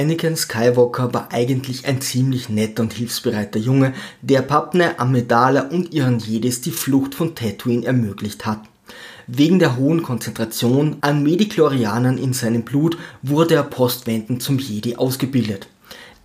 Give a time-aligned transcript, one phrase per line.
[0.00, 3.92] Anakin Skywalker war eigentlich ein ziemlich netter und hilfsbereiter Junge,
[4.22, 8.62] der Papne, Amidala und ihren Jedis die Flucht von Tatooine ermöglicht hat.
[9.26, 15.68] Wegen der hohen Konzentration an Medichlorianern in seinem Blut wurde er postwendend zum Jedi ausgebildet.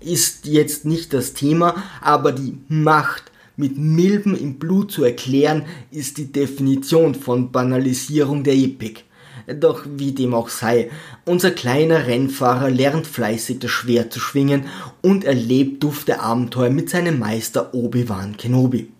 [0.00, 6.18] Ist jetzt nicht das Thema, aber die Macht mit Milben im Blut zu erklären, ist
[6.18, 9.04] die Definition von Banalisierung der Epik.
[9.46, 10.90] Doch wie dem auch sei,
[11.24, 14.66] unser kleiner Rennfahrer lernt fleißig das Schwert zu schwingen
[15.00, 18.92] und erlebt dufte Abenteuer mit seinem Meister Obi-Wan Kenobi.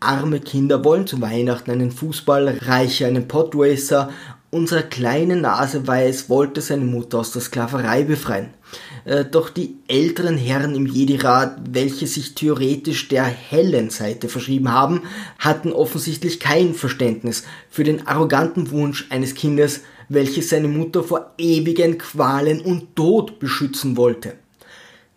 [0.00, 4.10] Arme Kinder wollen zu Weihnachten einen Fußball, Reiche einen Podracer
[4.50, 8.50] unser kleine Naseweiß wollte seine Mutter aus der Sklaverei befreien.
[9.04, 15.02] Äh, doch die älteren Herren im Jedi-Rat, welche sich theoretisch der hellen Seite verschrieben haben,
[15.38, 21.98] hatten offensichtlich kein Verständnis für den arroganten Wunsch eines Kindes, welches seine Mutter vor ewigen
[21.98, 24.34] Qualen und Tod beschützen wollte.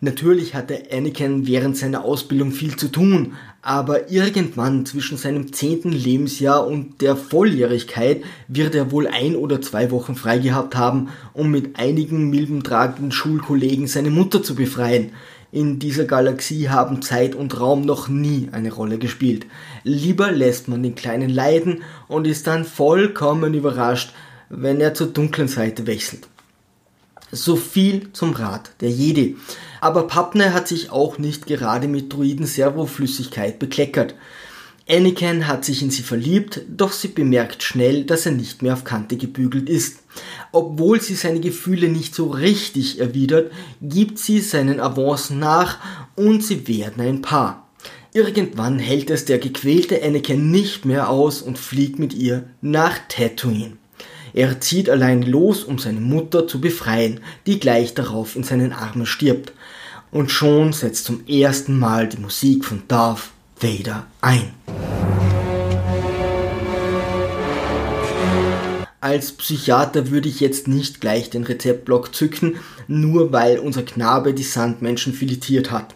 [0.04, 6.66] Natürlich hatte Anakin während seiner Ausbildung viel zu tun, aber irgendwann zwischen seinem zehnten Lebensjahr
[6.66, 11.78] und der Volljährigkeit wird er wohl ein oder zwei Wochen frei gehabt haben, um mit
[11.78, 15.12] einigen milbentragenden Schulkollegen seine Mutter zu befreien.
[15.52, 19.46] In dieser Galaxie haben Zeit und Raum noch nie eine Rolle gespielt.
[19.84, 24.12] Lieber lässt man den Kleinen leiden und ist dann vollkommen überrascht,
[24.48, 26.26] wenn er zur dunklen Seite wechselt.
[27.34, 29.38] So viel zum Rat der Jedi.
[29.80, 34.14] Aber Papne hat sich auch nicht gerade mit Druiden Servoflüssigkeit bekleckert.
[34.86, 38.84] Anakin hat sich in sie verliebt, doch sie bemerkt schnell, dass er nicht mehr auf
[38.84, 40.00] Kante gebügelt ist.
[40.50, 45.78] Obwohl sie seine Gefühle nicht so richtig erwidert, gibt sie seinen Avancen nach
[46.16, 47.66] und sie werden ein Paar.
[48.12, 53.78] Irgendwann hält es der gequälte Anakin nicht mehr aus und fliegt mit ihr nach Tatooine.
[54.34, 59.04] Er zieht allein los, um seine Mutter zu befreien, die gleich darauf in seinen Armen
[59.04, 59.52] stirbt.
[60.10, 64.52] Und schon setzt zum ersten Mal die Musik von Darth Vader ein.
[69.00, 72.56] Als Psychiater würde ich jetzt nicht gleich den Rezeptblock zücken,
[72.86, 75.94] nur weil unser Knabe die Sandmenschen filetiert hat.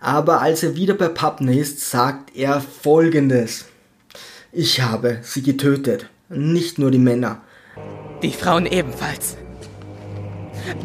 [0.00, 3.66] Aber als er wieder bei Papne ist, sagt er folgendes.
[4.52, 7.42] Ich habe sie getötet, nicht nur die Männer,
[8.22, 9.36] die Frauen ebenfalls.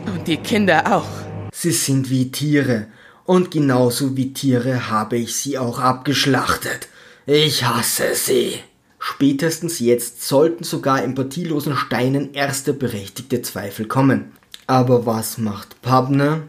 [0.05, 1.07] Und die Kinder auch.
[1.53, 2.87] Sie sind wie Tiere.
[3.25, 6.87] Und genauso wie Tiere habe ich sie auch abgeschlachtet.
[7.25, 8.59] Ich hasse sie.
[8.99, 14.31] Spätestens jetzt sollten sogar empathielosen Steinen erste berechtigte Zweifel kommen.
[14.67, 16.43] Aber was macht Pabne?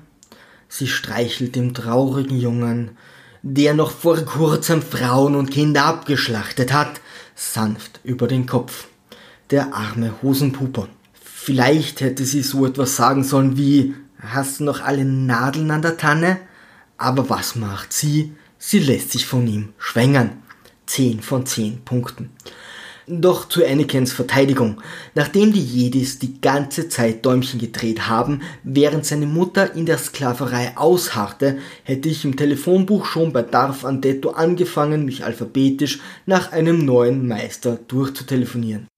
[0.68, 2.90] Sie streichelt dem traurigen Jungen,
[3.42, 7.00] der noch vor kurzem Frauen und Kinder abgeschlachtet hat,
[7.34, 8.88] sanft über den Kopf
[9.50, 10.88] der arme Hosenpuper.
[11.12, 15.96] Vielleicht hätte sie so etwas sagen sollen wie, hast du noch alle Nadeln an der
[15.96, 16.38] Tanne?
[16.98, 18.32] Aber was macht sie?
[18.58, 20.42] Sie lässt sich von ihm schwängern.
[20.86, 22.30] 10 von 10 Punkten.
[23.08, 24.80] Doch zu Anakins Verteidigung.
[25.14, 30.76] Nachdem die Jedis die ganze Zeit Däumchen gedreht haben, während seine Mutter in der Sklaverei
[30.76, 37.28] ausharrte, hätte ich im Telefonbuch schon bei Darf Andetto angefangen, mich alphabetisch nach einem neuen
[37.28, 38.88] Meister durchzutelefonieren.